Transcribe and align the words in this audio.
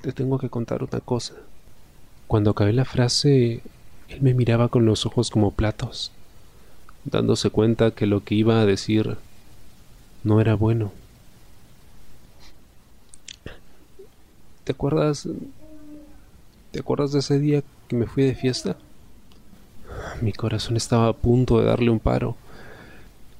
te 0.00 0.12
tengo 0.12 0.38
que 0.38 0.48
contar 0.48 0.82
una 0.82 1.00
cosa. 1.00 1.34
Cuando 2.26 2.50
acabé 2.50 2.72
la 2.72 2.84
frase, 2.84 3.60
él 4.08 4.22
me 4.22 4.34
miraba 4.34 4.68
con 4.68 4.86
los 4.86 5.04
ojos 5.06 5.30
como 5.30 5.50
platos, 5.50 6.10
dándose 7.04 7.50
cuenta 7.50 7.90
que 7.90 8.06
lo 8.06 8.24
que 8.24 8.34
iba 8.34 8.60
a 8.60 8.66
decir 8.66 9.16
no 10.24 10.40
era 10.40 10.54
bueno. 10.54 10.92
¿Te 14.64 14.72
acuerdas? 14.72 15.28
¿Te 16.70 16.80
acuerdas 16.80 17.12
de 17.12 17.18
ese 17.18 17.38
día 17.38 17.62
que 17.88 17.96
me 17.96 18.06
fui 18.06 18.22
de 18.22 18.34
fiesta? 18.34 18.76
Mi 20.22 20.32
corazón 20.32 20.76
estaba 20.76 21.08
a 21.08 21.12
punto 21.12 21.58
de 21.58 21.66
darle 21.66 21.90
un 21.90 21.98
paro, 21.98 22.36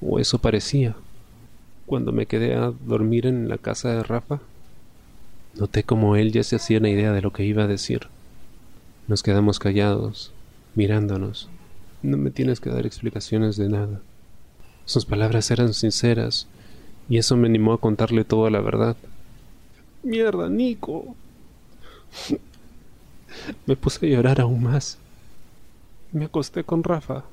o 0.01 0.19
eso 0.19 0.39
parecía. 0.39 0.95
Cuando 1.85 2.11
me 2.11 2.25
quedé 2.25 2.55
a 2.55 2.71
dormir 2.85 3.25
en 3.25 3.47
la 3.47 3.57
casa 3.57 3.89
de 3.89 4.03
Rafa, 4.03 4.41
noté 5.55 5.83
como 5.83 6.15
él 6.15 6.31
ya 6.31 6.43
se 6.43 6.55
hacía 6.55 6.79
una 6.79 6.89
idea 6.89 7.11
de 7.11 7.21
lo 7.21 7.31
que 7.31 7.43
iba 7.43 7.63
a 7.63 7.67
decir. 7.67 8.07
Nos 9.07 9.23
quedamos 9.23 9.59
callados, 9.59 10.31
mirándonos. 10.75 11.49
No 12.01 12.17
me 12.17 12.31
tienes 12.31 12.59
que 12.59 12.69
dar 12.69 12.85
explicaciones 12.85 13.57
de 13.57 13.69
nada. 13.69 14.01
Sus 14.85 15.05
palabras 15.05 15.51
eran 15.51 15.73
sinceras, 15.73 16.47
y 17.09 17.17
eso 17.17 17.35
me 17.37 17.47
animó 17.47 17.73
a 17.73 17.79
contarle 17.79 18.23
toda 18.23 18.49
la 18.49 18.61
verdad. 18.61 18.95
Mierda, 20.03 20.49
Nico. 20.49 21.15
me 23.65 23.75
puse 23.75 24.05
a 24.05 24.09
llorar 24.09 24.41
aún 24.41 24.63
más. 24.63 24.97
Me 26.11 26.25
acosté 26.25 26.63
con 26.63 26.83
Rafa. 26.83 27.23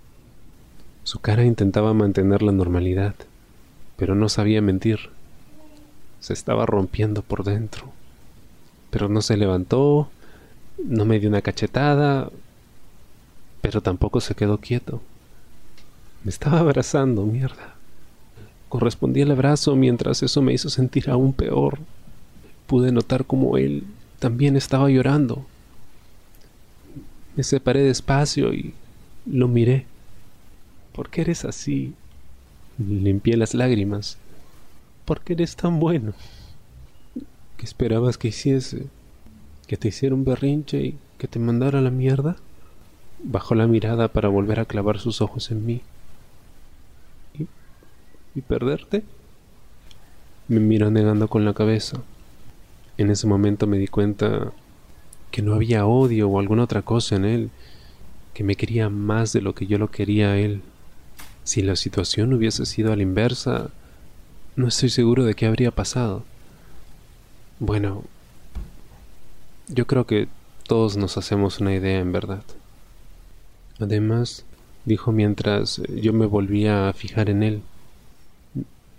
Su 1.04 1.20
cara 1.20 1.44
intentaba 1.44 1.94
mantener 1.94 2.42
la 2.42 2.52
normalidad, 2.52 3.14
pero 3.96 4.14
no 4.14 4.28
sabía 4.28 4.60
mentir. 4.60 5.10
Se 6.20 6.32
estaba 6.32 6.66
rompiendo 6.66 7.22
por 7.22 7.44
dentro. 7.44 7.92
Pero 8.90 9.08
no 9.08 9.22
se 9.22 9.36
levantó, 9.36 10.08
no 10.82 11.04
me 11.04 11.18
dio 11.18 11.28
una 11.28 11.42
cachetada, 11.42 12.30
pero 13.60 13.80
tampoco 13.80 14.20
se 14.20 14.34
quedó 14.34 14.58
quieto. 14.58 15.00
Me 16.24 16.30
estaba 16.30 16.60
abrazando, 16.60 17.24
mierda. 17.24 17.74
Correspondí 18.68 19.22
el 19.22 19.30
abrazo 19.30 19.76
mientras 19.76 20.22
eso 20.22 20.42
me 20.42 20.52
hizo 20.52 20.68
sentir 20.68 21.10
aún 21.10 21.32
peor. 21.32 21.78
Pude 22.66 22.92
notar 22.92 23.24
como 23.24 23.56
él 23.56 23.84
también 24.18 24.56
estaba 24.56 24.90
llorando. 24.90 25.46
Me 27.36 27.44
separé 27.44 27.82
despacio 27.82 28.52
y 28.52 28.74
lo 29.24 29.48
miré. 29.48 29.86
¿Por 30.92 31.08
qué 31.08 31.22
eres 31.22 31.44
así? 31.44 31.94
Limpié 32.78 33.36
las 33.36 33.54
lágrimas. 33.54 34.18
¿Por 35.04 35.20
qué 35.20 35.34
eres 35.34 35.56
tan 35.56 35.78
bueno? 35.78 36.12
¿Qué 37.58 37.64
esperabas 37.64 38.16
que 38.16 38.28
hiciese? 38.28 38.86
¿Que 39.66 39.76
te 39.76 39.88
hiciera 39.88 40.14
un 40.14 40.24
berrinche 40.24 40.80
y 40.80 40.98
que 41.18 41.26
te 41.26 41.40
mandara 41.40 41.80
a 41.80 41.82
la 41.82 41.90
mierda? 41.90 42.36
Bajó 43.20 43.56
la 43.56 43.66
mirada 43.66 44.06
para 44.06 44.28
volver 44.28 44.60
a 44.60 44.64
clavar 44.64 45.00
sus 45.00 45.20
ojos 45.20 45.50
en 45.50 45.66
mí. 45.66 45.80
¿Y, 47.36 47.48
¿Y 48.38 48.42
perderte? 48.42 49.02
Me 50.46 50.60
miró 50.60 50.92
negando 50.92 51.26
con 51.26 51.44
la 51.44 51.52
cabeza. 51.52 52.00
En 52.96 53.10
ese 53.10 53.26
momento 53.26 53.66
me 53.66 53.78
di 53.78 53.88
cuenta 53.88 54.52
que 55.32 55.42
no 55.42 55.54
había 55.54 55.84
odio 55.84 56.28
o 56.28 56.38
alguna 56.38 56.62
otra 56.62 56.82
cosa 56.82 57.16
en 57.16 57.24
él, 57.24 57.50
que 58.34 58.44
me 58.44 58.54
quería 58.54 58.88
más 58.88 59.32
de 59.32 59.40
lo 59.40 59.56
que 59.56 59.66
yo 59.66 59.78
lo 59.78 59.90
quería 59.90 60.30
a 60.30 60.38
él. 60.38 60.62
Si 61.42 61.62
la 61.62 61.74
situación 61.74 62.32
hubiese 62.32 62.66
sido 62.66 62.92
a 62.92 62.96
la 62.96 63.02
inversa, 63.02 63.70
no 64.54 64.68
estoy 64.68 64.90
seguro 64.90 65.24
de 65.24 65.34
qué 65.34 65.46
habría 65.46 65.72
pasado. 65.72 66.22
Bueno, 67.60 68.04
yo 69.66 69.88
creo 69.88 70.06
que 70.06 70.28
todos 70.68 70.96
nos 70.96 71.18
hacemos 71.18 71.58
una 71.58 71.74
idea 71.74 71.98
en 71.98 72.12
verdad. 72.12 72.44
Además, 73.80 74.44
dijo 74.84 75.10
mientras 75.10 75.82
yo 75.88 76.12
me 76.12 76.26
volvía 76.26 76.88
a 76.88 76.92
fijar 76.92 77.28
en 77.30 77.42
él, 77.42 77.62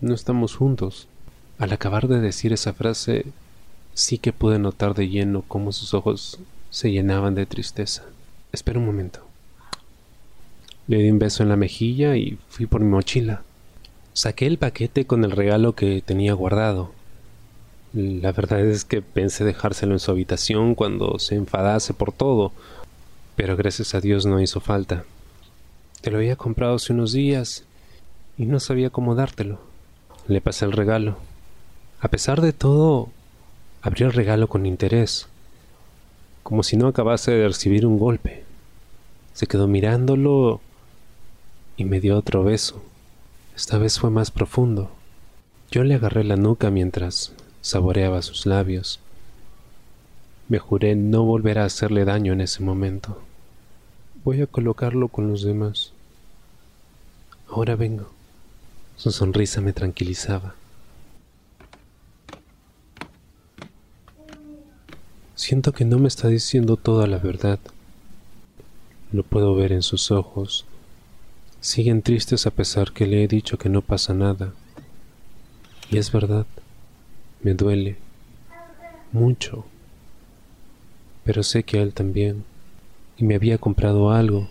no 0.01 0.13
estamos 0.13 0.55
juntos. 0.55 1.07
Al 1.57 1.71
acabar 1.71 2.09
de 2.09 2.19
decir 2.19 2.51
esa 2.51 2.73
frase, 2.73 3.27
sí 3.93 4.17
que 4.17 4.33
pude 4.33 4.59
notar 4.59 4.93
de 4.93 5.07
lleno 5.07 5.43
cómo 5.47 5.71
sus 5.71 5.93
ojos 5.93 6.39
se 6.69 6.91
llenaban 6.91 7.35
de 7.35 7.45
tristeza. 7.45 8.03
Espera 8.51 8.79
un 8.79 8.85
momento. 8.85 9.21
Le 10.87 10.97
di 10.97 11.11
un 11.11 11.19
beso 11.19 11.43
en 11.43 11.49
la 11.49 11.55
mejilla 11.55 12.17
y 12.17 12.37
fui 12.49 12.65
por 12.65 12.81
mi 12.81 12.89
mochila. 12.89 13.41
Saqué 14.11 14.47
el 14.47 14.57
paquete 14.57 15.05
con 15.05 15.23
el 15.23 15.31
regalo 15.31 15.75
que 15.75 16.01
tenía 16.01 16.33
guardado. 16.33 16.98
La 17.93 18.31
verdad 18.31 18.59
es 18.59 18.85
que 18.85 19.01
pensé 19.01 19.43
dejárselo 19.43 19.93
en 19.93 19.99
su 19.99 20.11
habitación 20.11 20.75
cuando 20.75 21.17
se 21.17 21.33
enfadase 21.33 21.95
por 21.95 22.11
todo, 22.11 22.51
pero 23.35 23.57
gracias 23.57 23.95
a 23.95 23.99
Dios 23.99 24.27
no 24.27 24.39
hizo 24.39 24.59
falta. 24.59 25.05
Te 26.01 26.11
lo 26.11 26.17
había 26.17 26.35
comprado 26.35 26.75
hace 26.75 26.93
unos 26.93 27.13
días 27.13 27.63
y 28.37 28.45
no 28.45 28.59
sabía 28.59 28.91
cómo 28.91 29.15
dártelo. 29.15 29.59
Le 30.27 30.39
pasé 30.39 30.65
el 30.65 30.71
regalo. 30.71 31.17
A 31.99 32.09
pesar 32.09 32.41
de 32.41 32.53
todo, 32.53 33.09
abrió 33.81 34.05
el 34.05 34.13
regalo 34.13 34.47
con 34.47 34.67
interés, 34.67 35.27
como 36.43 36.61
si 36.61 36.77
no 36.77 36.87
acabase 36.87 37.31
de 37.31 37.47
recibir 37.47 37.87
un 37.87 37.97
golpe. 37.97 38.43
Se 39.33 39.47
quedó 39.47 39.67
mirándolo 39.67 40.61
y 41.75 41.85
me 41.85 41.99
dio 41.99 42.17
otro 42.17 42.43
beso. 42.43 42.83
Esta 43.55 43.79
vez 43.79 43.99
fue 43.99 44.11
más 44.11 44.29
profundo. 44.29 44.91
Yo 45.71 45.83
le 45.83 45.95
agarré 45.95 46.23
la 46.23 46.35
nuca 46.35 46.69
mientras 46.69 47.33
saboreaba 47.61 48.21
sus 48.21 48.45
labios. 48.45 48.99
Me 50.47 50.59
juré 50.59 50.95
no 50.95 51.23
volver 51.23 51.59
a 51.59 51.65
hacerle 51.65 52.05
daño 52.05 52.33
en 52.33 52.41
ese 52.41 52.63
momento. 52.63 53.21
Voy 54.23 54.41
a 54.41 54.47
colocarlo 54.47 55.07
con 55.07 55.29
los 55.29 55.43
demás. 55.43 55.93
Ahora 57.49 57.75
vengo. 57.75 58.09
Su 58.95 59.11
sonrisa 59.11 59.61
me 59.61 59.73
tranquilizaba. 59.73 60.55
Siento 65.35 65.71
que 65.71 65.85
no 65.85 65.99
me 65.99 66.09
está 66.09 66.27
diciendo 66.27 66.75
toda 66.75 67.07
la 67.07 67.17
verdad. 67.17 67.59
Lo 69.11 69.23
puedo 69.23 69.55
ver 69.55 69.71
en 69.71 69.83
sus 69.83 70.11
ojos. 70.11 70.65
Siguen 71.61 72.01
tristes 72.01 72.45
a 72.45 72.51
pesar 72.51 72.91
que 72.91 73.07
le 73.07 73.23
he 73.23 73.27
dicho 73.27 73.57
que 73.57 73.69
no 73.69 73.81
pasa 73.81 74.13
nada. 74.13 74.53
Y 75.89 75.97
es 75.97 76.11
verdad, 76.11 76.45
me 77.41 77.53
duele 77.53 77.97
mucho. 79.11 79.65
Pero 81.23 81.43
sé 81.43 81.63
que 81.63 81.79
a 81.79 81.81
él 81.81 81.93
también 81.93 82.43
y 83.17 83.23
me 83.23 83.35
había 83.35 83.57
comprado 83.57 84.11
algo. 84.11 84.49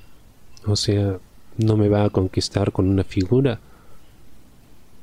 O 0.66 0.76
sea, 0.76 1.18
no 1.56 1.76
me 1.76 1.88
va 1.88 2.04
a 2.04 2.10
conquistar 2.10 2.72
con 2.72 2.88
una 2.88 3.04
figura. 3.04 3.60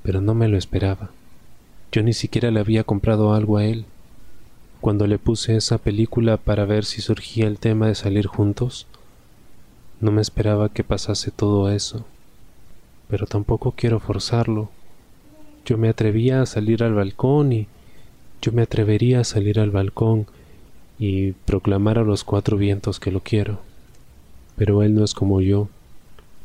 Pero 0.03 0.21
no 0.21 0.33
me 0.33 0.47
lo 0.47 0.57
esperaba. 0.57 1.09
Yo 1.91 2.03
ni 2.03 2.13
siquiera 2.13 2.51
le 2.51 2.59
había 2.59 2.83
comprado 2.83 3.33
algo 3.33 3.57
a 3.57 3.65
él. 3.65 3.85
Cuando 4.81 5.07
le 5.07 5.17
puse 5.17 5.55
esa 5.55 5.77
película 5.77 6.37
para 6.37 6.65
ver 6.65 6.85
si 6.85 7.01
surgía 7.01 7.47
el 7.47 7.57
tema 7.57 7.87
de 7.87 7.95
salir 7.95 8.27
juntos, 8.27 8.85
no 9.99 10.11
me 10.11 10.21
esperaba 10.21 10.69
que 10.69 10.83
pasase 10.83 11.31
todo 11.31 11.71
eso. 11.71 12.05
Pero 13.09 13.25
tampoco 13.25 13.71
quiero 13.71 13.99
forzarlo. 13.99 14.69
Yo 15.65 15.77
me 15.77 15.89
atrevía 15.89 16.41
a 16.41 16.45
salir 16.45 16.83
al 16.83 16.93
balcón 16.93 17.53
y 17.53 17.67
yo 18.41 18.51
me 18.51 18.61
atrevería 18.61 19.21
a 19.21 19.23
salir 19.23 19.59
al 19.59 19.71
balcón 19.71 20.27
y 20.99 21.31
proclamar 21.31 21.97
a 21.97 22.03
los 22.03 22.23
cuatro 22.23 22.57
vientos 22.57 22.99
que 22.99 23.11
lo 23.11 23.21
quiero. 23.21 23.59
Pero 24.55 24.83
él 24.83 24.95
no 24.95 25.03
es 25.03 25.13
como 25.13 25.41
yo, 25.41 25.67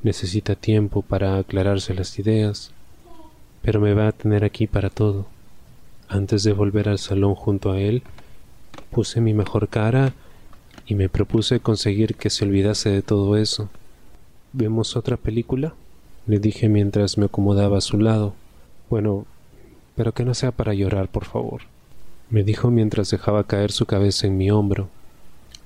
necesita 0.03 0.55
tiempo 0.55 1.03
para 1.03 1.39
aclararse 1.39 1.95
las 1.95 2.19
ideas, 2.19 2.73
pero 3.63 3.81
me 3.81 3.95
va 3.95 4.09
a 4.09 4.13
tener 4.13 4.45
aquí 4.45 4.67
para 4.67 4.91
todo. 4.91 5.27
Antes 6.09 6.43
de 6.43 6.53
volver 6.53 6.89
al 6.89 6.99
salón 6.99 7.35
junto 7.35 7.71
a 7.71 7.81
él, 7.81 8.03
puse 8.91 9.21
mi 9.21 9.35
mejor 9.35 9.69
cara 9.69 10.13
y 10.87 10.95
me 10.95 11.09
propuse 11.09 11.61
conseguir 11.61 12.17
que 12.17 12.31
se 12.31 12.45
olvidase 12.45 12.91
de 12.91 13.03
todo 13.03 13.37
eso. 13.37 13.69
¿Vemos 14.53 14.97
otra 14.97 15.17
película? 15.17 15.75
le 16.27 16.39
dije 16.39 16.69
mientras 16.69 17.19
me 17.19 17.25
acomodaba 17.25 17.79
a 17.79 17.81
su 17.81 17.99
lado. 17.99 18.35
Bueno, 18.89 19.27
pero 19.97 20.13
que 20.13 20.25
no 20.25 20.35
sea 20.35 20.53
para 20.53 20.75
llorar, 20.75 21.09
por 21.09 21.25
favor 21.25 21.63
me 22.31 22.45
dijo 22.45 22.71
mientras 22.71 23.11
dejaba 23.11 23.45
caer 23.45 23.73
su 23.73 23.87
cabeza 23.87 24.27
en 24.27 24.39
mi 24.39 24.51
hombro. 24.51 24.89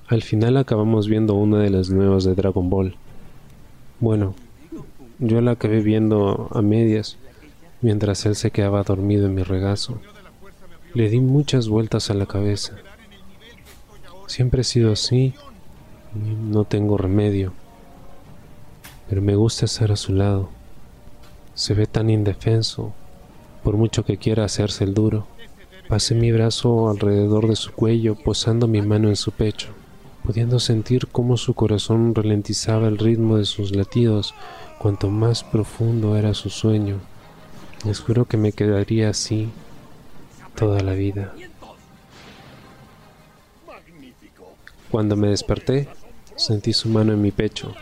Al 0.07 0.21
final 0.21 0.57
acabamos 0.57 1.07
viendo 1.07 1.35
una 1.35 1.59
de 1.59 1.69
las 1.69 1.89
nuevas 1.89 2.23
de 2.23 2.35
Dragon 2.35 2.69
Ball. 2.69 2.95
Bueno, 3.99 4.35
yo 5.19 5.41
la 5.41 5.51
acabé 5.51 5.81
viendo 5.81 6.49
a 6.51 6.61
medias, 6.61 7.17
mientras 7.81 8.25
él 8.25 8.35
se 8.35 8.51
quedaba 8.51 8.83
dormido 8.83 9.27
en 9.27 9.35
mi 9.35 9.43
regazo. 9.43 10.01
Le 10.93 11.09
di 11.09 11.19
muchas 11.19 11.67
vueltas 11.67 12.09
a 12.09 12.13
la 12.13 12.25
cabeza. 12.25 12.73
Siempre 14.27 14.61
he 14.61 14.63
sido 14.65 14.91
así 14.91 15.33
no 16.15 16.63
tengo 16.63 16.97
remedio. 16.97 17.53
Pero 19.09 19.21
me 19.21 19.35
gusta 19.35 19.65
estar 19.65 19.91
a 19.91 19.97
su 19.97 20.13
lado. 20.13 20.49
Se 21.53 21.73
ve 21.73 21.85
tan 21.85 22.09
indefenso, 22.09 22.93
por 23.63 23.77
mucho 23.77 24.03
que 24.03 24.17
quiera 24.17 24.45
hacerse 24.45 24.83
el 24.83 24.93
duro. 24.93 25.27
Pasé 25.87 26.15
mi 26.15 26.31
brazo 26.31 26.89
alrededor 26.89 27.47
de 27.47 27.55
su 27.55 27.71
cuello, 27.71 28.15
posando 28.15 28.67
mi 28.67 28.81
mano 28.81 29.07
en 29.07 29.15
su 29.15 29.31
pecho, 29.31 29.67
pudiendo 30.23 30.59
sentir 30.59 31.05
cómo 31.05 31.37
su 31.37 31.53
corazón 31.53 32.15
ralentizaba 32.15 32.87
el 32.87 32.97
ritmo 32.97 33.37
de 33.37 33.45
sus 33.45 33.75
latidos 33.75 34.33
cuanto 34.79 35.11
más 35.11 35.43
profundo 35.43 36.17
era 36.17 36.33
su 36.33 36.49
sueño. 36.49 37.01
Les 37.85 37.99
juro 37.99 38.25
que 38.25 38.35
me 38.35 38.51
quedaría 38.51 39.09
así 39.09 39.49
toda 40.55 40.81
la 40.81 40.93
vida. 40.93 41.35
Cuando 44.89 45.15
me 45.15 45.27
desperté, 45.27 45.87
sentí 46.35 46.73
su 46.73 46.89
mano 46.89 47.13
en 47.13 47.21
mi 47.21 47.29
pecho. 47.29 47.75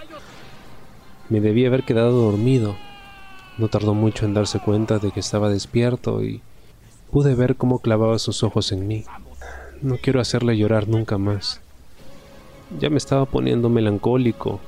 Me 1.30 1.40
debía 1.40 1.70
haber 1.70 1.84
quedado 1.84 2.12
dormido. 2.12 2.76
No 3.58 3.70
tardó 3.70 3.94
mucho 3.94 4.26
en 4.26 4.34
darse 4.34 4.60
cuenta 4.60 5.00
de 5.00 5.12
que 5.12 5.22
estaba 5.22 5.48
despierto 5.48 6.22
y 6.22 6.42
Pude 7.14 7.36
ver 7.36 7.56
cómo 7.58 7.78
clavaba 7.78 8.18
sus 8.18 8.42
ojos 8.42 8.72
en 8.72 8.88
mí. 8.88 9.06
No 9.84 9.98
quiero 9.98 10.20
hacerle 10.20 10.58
llorar 10.58 10.88
nunca 10.88 11.20
más. 11.20 11.62
Ya 12.80 12.90
me 12.90 12.98
estaba 12.98 13.28
poniendo 13.28 13.70
melancólico 13.70 14.60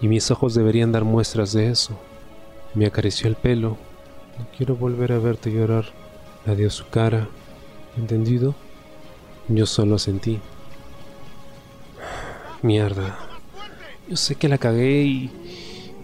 y 0.00 0.08
mis 0.08 0.30
ojos 0.30 0.54
deberían 0.54 0.90
dar 0.90 1.04
muestras 1.04 1.52
de 1.52 1.68
eso. 1.68 1.98
Me 2.72 2.86
acarició 2.86 3.28
el 3.28 3.36
pelo. 3.36 3.76
No 4.38 4.46
quiero 4.56 4.74
volver 4.74 5.12
a 5.12 5.18
verte 5.18 5.52
llorar. 5.52 5.84
Adiós 6.46 6.72
su 6.72 6.88
cara. 6.88 7.28
¿Entendido? 7.98 8.54
Yo 9.48 9.66
solo 9.66 9.98
sentí. 9.98 10.40
Mierda. 12.62 13.18
Yo 14.08 14.16
sé 14.16 14.36
que 14.36 14.48
la 14.48 14.56
cagué 14.56 15.02
y, 15.02 15.30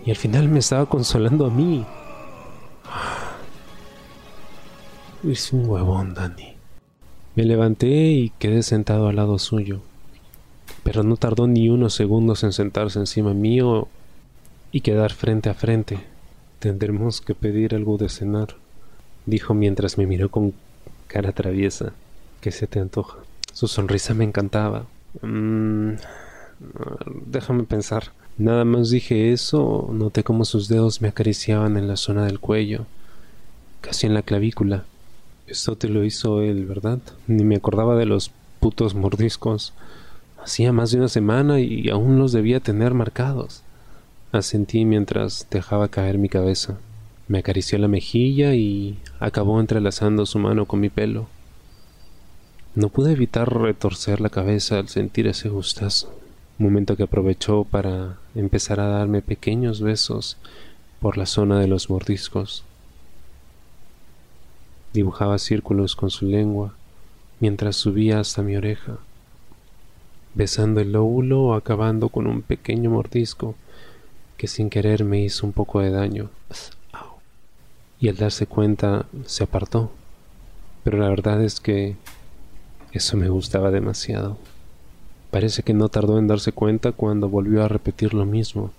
y 0.04 0.10
al 0.10 0.16
final 0.16 0.48
me 0.50 0.58
estaba 0.58 0.84
consolando 0.84 1.46
a 1.46 1.50
mí. 1.50 1.86
Es 5.28 5.52
un 5.52 5.68
huevón, 5.68 6.14
Dani. 6.14 6.54
Me 7.36 7.44
levanté 7.44 7.86
y 7.86 8.30
quedé 8.38 8.62
sentado 8.62 9.06
al 9.06 9.16
lado 9.16 9.38
suyo, 9.38 9.80
pero 10.82 11.02
no 11.02 11.18
tardó 11.18 11.46
ni 11.46 11.68
unos 11.68 11.92
segundos 11.92 12.42
en 12.42 12.54
sentarse 12.54 12.98
encima 12.98 13.34
mío 13.34 13.88
y 14.72 14.80
quedar 14.80 15.12
frente 15.12 15.50
a 15.50 15.54
frente. 15.54 16.00
Tendremos 16.58 17.20
que 17.20 17.34
pedir 17.34 17.74
algo 17.74 17.98
de 17.98 18.08
cenar, 18.08 18.56
dijo 19.26 19.52
mientras 19.52 19.98
me 19.98 20.06
miró 20.06 20.30
con 20.30 20.54
cara 21.06 21.32
traviesa. 21.32 21.92
¿Qué 22.40 22.50
se 22.50 22.66
te 22.66 22.80
antoja? 22.80 23.18
Su 23.52 23.68
sonrisa 23.68 24.14
me 24.14 24.24
encantaba. 24.24 24.86
Mm, 25.20 25.96
déjame 27.26 27.64
pensar. 27.64 28.04
Nada 28.38 28.64
más 28.64 28.88
dije 28.88 29.32
eso, 29.32 29.90
noté 29.92 30.24
como 30.24 30.46
sus 30.46 30.68
dedos 30.68 31.02
me 31.02 31.08
acariciaban 31.08 31.76
en 31.76 31.88
la 31.88 31.96
zona 31.96 32.24
del 32.24 32.40
cuello, 32.40 32.86
casi 33.82 34.06
en 34.06 34.14
la 34.14 34.22
clavícula. 34.22 34.86
Esto 35.50 35.74
te 35.74 35.88
lo 35.88 36.04
hizo 36.04 36.42
él, 36.42 36.64
¿verdad? 36.64 37.00
Ni 37.26 37.42
me 37.42 37.56
acordaba 37.56 37.96
de 37.96 38.06
los 38.06 38.30
putos 38.60 38.94
mordiscos. 38.94 39.72
Hacía 40.40 40.72
más 40.72 40.92
de 40.92 40.98
una 40.98 41.08
semana 41.08 41.58
y 41.58 41.90
aún 41.90 42.20
los 42.20 42.30
debía 42.30 42.60
tener 42.60 42.94
marcados. 42.94 43.64
Asentí 44.30 44.84
mientras 44.84 45.48
dejaba 45.50 45.88
caer 45.88 46.18
mi 46.18 46.28
cabeza. 46.28 46.78
Me 47.26 47.40
acarició 47.40 47.78
la 47.78 47.88
mejilla 47.88 48.54
y 48.54 49.00
acabó 49.18 49.58
entrelazando 49.58 50.24
su 50.24 50.38
mano 50.38 50.66
con 50.66 50.78
mi 50.78 50.88
pelo. 50.88 51.26
No 52.76 52.88
pude 52.88 53.10
evitar 53.10 53.52
retorcer 53.52 54.20
la 54.20 54.28
cabeza 54.28 54.78
al 54.78 54.88
sentir 54.88 55.26
ese 55.26 55.48
gustazo, 55.48 56.14
momento 56.58 56.96
que 56.96 57.02
aprovechó 57.02 57.64
para 57.64 58.18
empezar 58.36 58.78
a 58.78 58.86
darme 58.86 59.20
pequeños 59.20 59.80
besos 59.80 60.36
por 61.00 61.18
la 61.18 61.26
zona 61.26 61.58
de 61.58 61.66
los 61.66 61.90
mordiscos. 61.90 62.62
Dibujaba 64.92 65.38
círculos 65.38 65.94
con 65.94 66.10
su 66.10 66.26
lengua 66.26 66.74
mientras 67.38 67.76
subía 67.76 68.20
hasta 68.20 68.42
mi 68.42 68.56
oreja, 68.56 68.98
besando 70.34 70.80
el 70.80 70.92
lóbulo 70.92 71.42
o 71.42 71.54
acabando 71.54 72.08
con 72.08 72.26
un 72.26 72.42
pequeño 72.42 72.90
mordisco 72.90 73.54
que 74.36 74.46
sin 74.46 74.70
querer 74.70 75.04
me 75.04 75.20
hizo 75.20 75.46
un 75.46 75.52
poco 75.52 75.80
de 75.80 75.90
daño. 75.90 76.30
Y 78.00 78.08
al 78.08 78.16
darse 78.16 78.46
cuenta 78.46 79.06
se 79.26 79.44
apartó. 79.44 79.90
Pero 80.82 80.98
la 80.98 81.08
verdad 81.08 81.42
es 81.42 81.60
que 81.60 81.96
eso 82.92 83.16
me 83.16 83.28
gustaba 83.28 83.70
demasiado. 83.70 84.38
Parece 85.30 85.62
que 85.62 85.74
no 85.74 85.88
tardó 85.88 86.18
en 86.18 86.26
darse 86.26 86.52
cuenta 86.52 86.92
cuando 86.92 87.28
volvió 87.28 87.62
a 87.62 87.68
repetir 87.68 88.14
lo 88.14 88.24
mismo. 88.24 88.72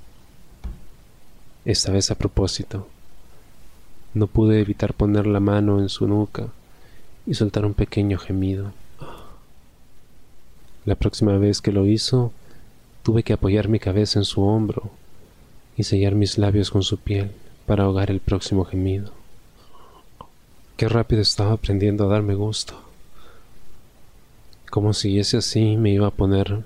Esta 1.63 1.91
vez 1.91 2.09
a 2.11 2.15
propósito. 2.15 2.87
No 4.13 4.27
pude 4.27 4.59
evitar 4.59 4.93
poner 4.93 5.25
la 5.25 5.39
mano 5.39 5.79
en 5.79 5.89
su 5.89 6.07
nuca 6.07 6.47
y 7.25 7.33
soltar 7.33 7.65
un 7.65 7.73
pequeño 7.73 8.17
gemido. 8.17 8.73
La 10.85 10.95
próxima 10.95 11.37
vez 11.37 11.61
que 11.61 11.71
lo 11.71 11.85
hizo, 11.85 12.31
tuve 13.03 13.23
que 13.23 13.33
apoyar 13.33 13.67
mi 13.67 13.79
cabeza 13.79 14.19
en 14.19 14.25
su 14.25 14.41
hombro 14.41 14.91
y 15.77 15.83
sellar 15.83 16.15
mis 16.15 16.37
labios 16.37 16.71
con 16.71 16.83
su 16.83 16.97
piel 16.97 17.31
para 17.65 17.83
ahogar 17.83 18.11
el 18.11 18.19
próximo 18.19 18.65
gemido. 18.65 19.11
Qué 20.75 20.89
rápido 20.89 21.21
estaba 21.21 21.53
aprendiendo 21.53 22.05
a 22.05 22.07
darme 22.07 22.33
gusto. 22.33 22.81
Como 24.69 24.93
siguiese 24.93 25.37
así 25.37 25.77
me 25.77 25.91
iba 25.91 26.07
a 26.07 26.11
poner 26.11 26.63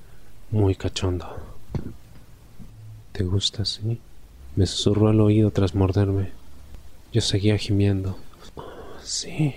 muy 0.52 0.76
cachondo. 0.76 1.28
¿Te 3.12 3.24
gusta 3.24 3.64
así? 3.64 4.00
Me 4.56 4.66
susurró 4.66 5.10
al 5.10 5.20
oído 5.20 5.52
tras 5.52 5.76
morderme. 5.76 6.32
Yo 7.16 7.22
seguía 7.22 7.58
gimiendo. 7.58 8.18
Sí, 9.02 9.56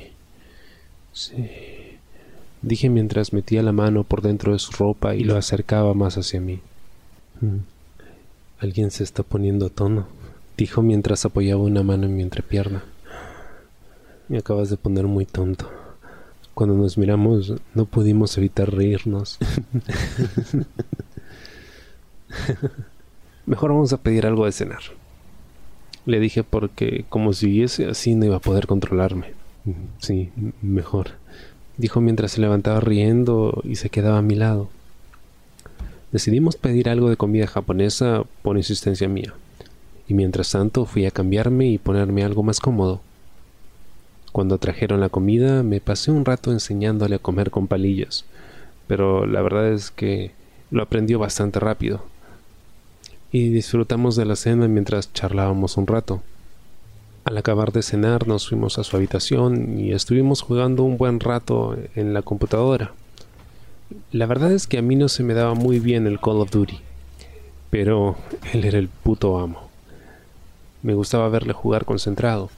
sí. 1.12 1.50
Dije 2.62 2.88
mientras 2.88 3.32
metía 3.32 3.64
la 3.64 3.72
mano 3.72 4.04
por 4.04 4.22
dentro 4.22 4.52
de 4.52 4.60
su 4.60 4.70
ropa 4.70 5.16
y 5.16 5.24
lo 5.24 5.36
acercaba 5.36 5.92
más 5.92 6.16
hacia 6.16 6.40
mí. 6.40 6.60
Mm. 7.40 7.56
Alguien 8.60 8.92
se 8.92 9.02
está 9.02 9.24
poniendo 9.24 9.66
a 9.66 9.70
tono, 9.70 10.06
dijo 10.56 10.82
mientras 10.82 11.24
apoyaba 11.24 11.62
una 11.62 11.82
mano 11.82 12.06
en 12.06 12.16
mi 12.16 12.22
entrepierna. 12.22 12.84
Me 14.28 14.38
acabas 14.38 14.70
de 14.70 14.76
poner 14.76 15.08
muy 15.08 15.26
tonto. 15.26 15.68
Cuando 16.54 16.76
nos 16.76 16.96
miramos 16.96 17.54
no 17.74 17.86
pudimos 17.86 18.38
evitar 18.38 18.72
reírnos. 18.72 19.36
Mejor 23.46 23.72
vamos 23.72 23.92
a 23.92 24.00
pedir 24.00 24.26
algo 24.26 24.44
de 24.44 24.52
cenar. 24.52 24.97
Le 26.08 26.20
dije 26.20 26.42
porque 26.42 27.04
como 27.10 27.34
siguiese 27.34 27.86
así 27.86 28.14
no 28.14 28.24
iba 28.24 28.36
a 28.36 28.40
poder 28.40 28.66
controlarme. 28.66 29.34
Sí, 29.98 30.30
mejor. 30.62 31.08
Dijo 31.76 32.00
mientras 32.00 32.32
se 32.32 32.40
levantaba 32.40 32.80
riendo 32.80 33.60
y 33.62 33.74
se 33.74 33.90
quedaba 33.90 34.16
a 34.16 34.22
mi 34.22 34.34
lado. 34.34 34.70
Decidimos 36.10 36.56
pedir 36.56 36.88
algo 36.88 37.10
de 37.10 37.18
comida 37.18 37.46
japonesa 37.46 38.22
por 38.40 38.56
insistencia 38.56 39.06
mía. 39.06 39.34
Y 40.08 40.14
mientras 40.14 40.50
tanto 40.50 40.86
fui 40.86 41.04
a 41.04 41.10
cambiarme 41.10 41.68
y 41.68 41.76
ponerme 41.76 42.24
algo 42.24 42.42
más 42.42 42.58
cómodo. 42.58 43.02
Cuando 44.32 44.56
trajeron 44.56 45.00
la 45.00 45.10
comida 45.10 45.62
me 45.62 45.82
pasé 45.82 46.10
un 46.10 46.24
rato 46.24 46.52
enseñándole 46.52 47.16
a 47.16 47.18
comer 47.18 47.50
con 47.50 47.66
palillas, 47.66 48.24
pero 48.86 49.26
la 49.26 49.42
verdad 49.42 49.70
es 49.74 49.90
que 49.90 50.30
lo 50.70 50.82
aprendió 50.82 51.18
bastante 51.18 51.60
rápido 51.60 52.02
y 53.30 53.48
disfrutamos 53.50 54.16
de 54.16 54.24
la 54.24 54.36
cena 54.36 54.68
mientras 54.68 55.12
charlábamos 55.12 55.76
un 55.76 55.86
rato. 55.86 56.22
Al 57.24 57.36
acabar 57.36 57.72
de 57.72 57.82
cenar 57.82 58.26
nos 58.26 58.48
fuimos 58.48 58.78
a 58.78 58.84
su 58.84 58.96
habitación 58.96 59.78
y 59.78 59.92
estuvimos 59.92 60.40
jugando 60.40 60.82
un 60.82 60.96
buen 60.96 61.20
rato 61.20 61.76
en 61.94 62.14
la 62.14 62.22
computadora. 62.22 62.92
La 64.12 64.26
verdad 64.26 64.52
es 64.52 64.66
que 64.66 64.78
a 64.78 64.82
mí 64.82 64.96
no 64.96 65.08
se 65.08 65.22
me 65.22 65.34
daba 65.34 65.54
muy 65.54 65.78
bien 65.78 66.06
el 66.06 66.20
Call 66.20 66.40
of 66.40 66.50
Duty, 66.50 66.78
pero 67.70 68.16
él 68.52 68.64
era 68.64 68.78
el 68.78 68.88
puto 68.88 69.38
amo. 69.38 69.68
Me 70.82 70.94
gustaba 70.94 71.28
verle 71.28 71.52
jugar 71.52 71.84
concentrado. 71.84 72.50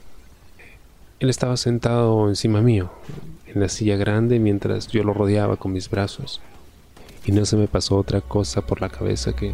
Él 1.19 1.29
estaba 1.29 1.57
sentado 1.57 2.29
encima 2.29 2.61
mío, 2.61 2.91
en 3.47 3.61
la 3.61 3.69
silla 3.69 3.97
grande, 3.97 4.39
mientras 4.39 4.87
yo 4.87 5.03
lo 5.03 5.13
rodeaba 5.13 5.57
con 5.57 5.73
mis 5.73 5.89
brazos. 5.89 6.39
Y 7.25 7.31
no 7.31 7.45
se 7.45 7.57
me 7.57 7.67
pasó 7.67 7.97
otra 7.97 8.21
cosa 8.21 8.61
por 8.61 8.81
la 8.81 8.89
cabeza 8.89 9.33
que 9.33 9.53